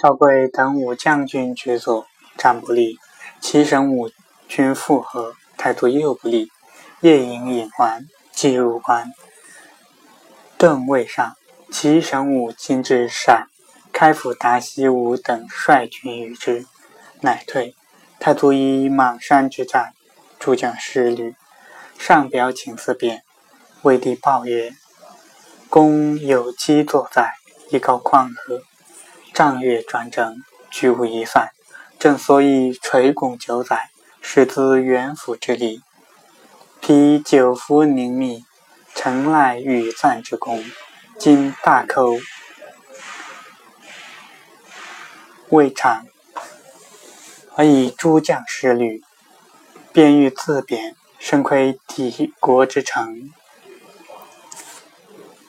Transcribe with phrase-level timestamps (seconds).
[0.00, 2.06] 赵贵等五将军决作，
[2.36, 2.98] 战不利；
[3.40, 4.08] 齐神武
[4.46, 6.52] 军复合，态度又不利。
[7.00, 9.12] 夜营引还，即入关。
[10.56, 11.36] 邓未上，
[11.72, 13.48] 齐神武今至陕，
[13.92, 16.64] 开府达西武等率军与之，
[17.20, 17.74] 乃退。
[18.20, 19.94] 太祖以莽山之战，
[20.38, 21.34] 诸将失旅，
[21.98, 23.24] 上表请辞便。
[23.82, 24.72] 魏帝报曰
[25.68, 27.32] ：“公有机作在，
[27.70, 28.62] 以告匡和，
[29.38, 31.52] 仗月专政，居无一犯。
[31.96, 33.88] 正所以垂拱九载，
[34.20, 35.80] 始自元辅之力，
[36.80, 38.44] 披九服凝密，
[38.96, 40.64] 承赖与赞之功。
[41.20, 42.18] 今大寇
[45.50, 46.04] 未尝，
[47.54, 49.04] 而以诸将失旅，
[49.92, 53.30] 便欲自贬，身亏敌国之诚。”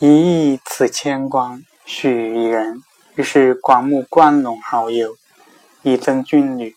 [0.00, 2.82] 一意此千光，许一人。
[3.16, 5.16] 于是广募关陇好友，
[5.82, 6.74] 以增军旅。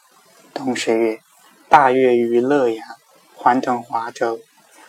[0.53, 1.19] 冬十月，
[1.67, 2.87] 大月于乐阳，
[3.35, 4.39] 还屯华州。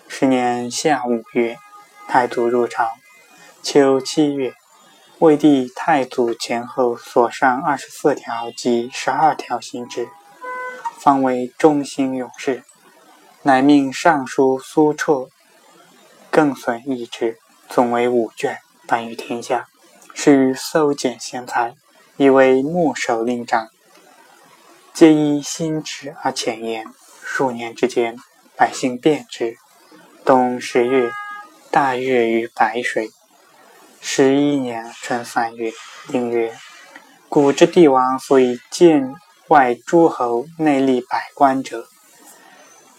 [0.08, 1.56] 十年夏五月，
[2.06, 2.90] 太祖入朝。
[3.62, 4.52] 秋七月，
[5.20, 10.10] 魏帝太祖前后所上二十四条及十二条新制，
[10.98, 12.62] 方为忠心勇士，
[13.42, 15.30] 乃命尚书苏绰
[16.30, 17.38] 更损一职。
[17.70, 19.66] 总为五卷，颁于天下。
[20.20, 21.76] 是搜检贤才，
[22.16, 23.68] 以为牧守令长，
[24.92, 26.84] 皆依心旨而浅言。
[27.24, 28.16] 数年之间，
[28.56, 29.56] 百姓变之。
[30.24, 31.12] 冬十月，
[31.70, 33.10] 大月于白水。
[34.00, 35.70] 十一年春三月，
[36.08, 36.52] 丁月，
[37.28, 39.14] 古之帝王所以见
[39.46, 41.86] 外诸侯，内立百官者，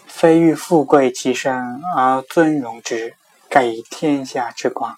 [0.08, 3.14] 非欲富贵其身而尊荣之。
[3.50, 4.96] 盖以天下之广，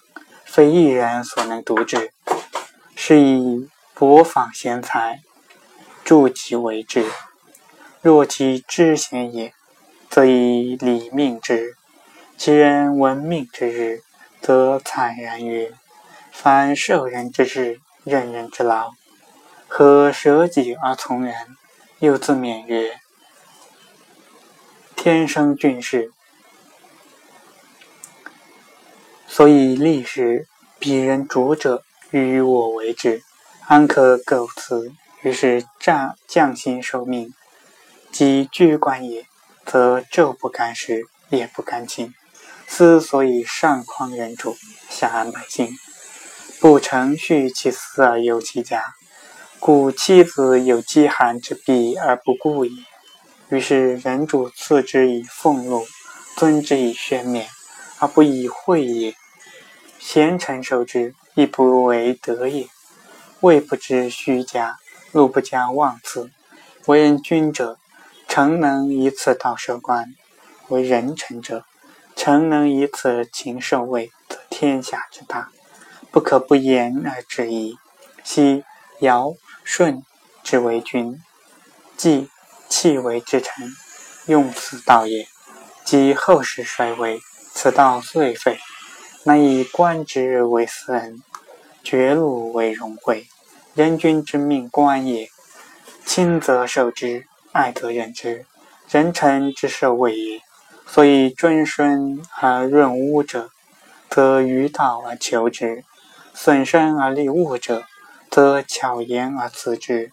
[0.52, 2.12] 非一人所能独之，
[2.94, 5.22] 是以博访贤才，
[6.04, 7.06] 助其为之。
[8.02, 9.54] 若其知贤也，
[10.10, 11.72] 则以礼命之；
[12.36, 14.02] 其人闻命之日，
[14.42, 15.72] 则惨然曰
[16.30, 18.90] ：“凡受人之事，任人之劳，
[19.66, 21.34] 何舍己而从人？”
[22.00, 23.00] 又自勉曰
[24.94, 26.12] ：“天生俊士。”
[29.34, 30.46] 所以立时，
[30.78, 33.22] 彼人主者，与我为之，
[33.66, 34.92] 安可苟辞？
[35.22, 37.32] 于是战将心受命，
[38.10, 39.24] 即居官也，
[39.64, 42.12] 则昼不敢食，夜不敢寝。
[42.66, 44.54] 斯所以上匡人主，
[44.90, 45.70] 下安百姓，
[46.60, 48.84] 不承续其私而忧其家，
[49.58, 52.70] 故妻子有饥寒之弊而不顾也。
[53.48, 55.86] 于是人主赐之以俸禄，
[56.36, 57.48] 尊之以宣冕，
[57.98, 59.14] 而不以惠也。
[60.04, 62.68] 贤臣受之，亦不为德也。
[63.40, 64.76] 位不知虚假，
[65.12, 66.28] 禄不加妄赐。
[66.86, 67.78] 为人君者，
[68.26, 70.06] 诚能以此道受官；
[70.68, 71.64] 为人臣者，
[72.16, 75.50] 诚能以此勤受位，则天下之大，
[76.10, 77.78] 不可不言而治矣。
[78.24, 78.64] 昔
[78.98, 80.02] 尧舜
[80.42, 81.22] 之为君，
[81.96, 82.28] 季
[82.68, 83.70] 弃为之臣，
[84.26, 85.28] 用此道也。
[85.84, 87.20] 及后世衰微，
[87.54, 88.58] 此道遂废。
[89.24, 91.22] 乃以官职为私恩，
[91.84, 93.28] 爵禄为荣惠。
[93.72, 95.28] 人君之命官也，
[96.04, 98.44] 亲则受之，爱则任之。
[98.90, 100.40] 人臣之受位也。
[100.88, 103.50] 所以尊顺而润污者，
[104.10, 105.84] 则于道而求之；
[106.34, 107.84] 损身而利物者，
[108.28, 110.10] 则巧言而辞之。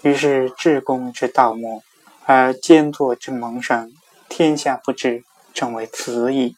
[0.00, 1.82] 于是至公之道末，
[2.24, 3.92] 而奸作之萌生，
[4.30, 6.56] 天下不治，成为此矣。